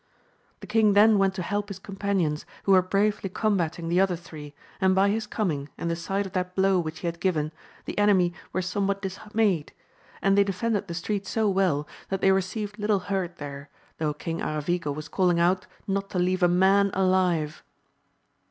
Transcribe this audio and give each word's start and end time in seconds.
The 0.61 0.65
king 0.65 0.93
then 0.93 1.19
went 1.19 1.35
to 1.35 1.43
help 1.43 1.67
his 1.67 1.77
companions, 1.77 2.43
who 2.63 2.71
were 2.71 2.81
bravely 2.81 3.29
combating 3.29 3.87
the 3.87 3.99
other 3.99 4.15
three, 4.15 4.55
and 4.81 4.95
by 4.95 5.09
his 5.09 5.27
coming, 5.27 5.69
and 5.77 5.91
the 5.91 5.95
sight 5.95 6.25
of 6.25 6.31
that 6.31 6.55
blow 6.55 6.79
which 6.79 7.01
he 7.01 7.05
had 7.07 7.19
given, 7.19 7.51
the 7.85 7.95
enemy 7.99 8.33
were 8.51 8.63
somewhat 8.63 9.03
dis 9.03 9.19
mayed; 9.35 9.73
and 10.19 10.35
they 10.35 10.43
defended 10.43 10.87
the^ 10.87 10.95
street 10.95 11.27
so 11.27 11.47
well, 11.47 11.87
that 12.09 12.23
AMADIS 12.23 12.47
OF 12.47 12.53
GAUL 12.55 12.67
233 12.67 12.67
they 12.67 12.67
received 12.67 12.79
little 12.79 12.99
hurt 13.13 13.37
thete, 13.37 13.67
though 13.99 14.13
King 14.15 14.39
Aravigo 14.41 14.91
was 14.91 15.07
calling 15.07 15.39
out 15.39 15.67
not 15.85 16.09
to 16.09 16.17
leave 16.17 16.41
a 16.41 16.47
man 16.47 16.89
alive. 16.95 17.63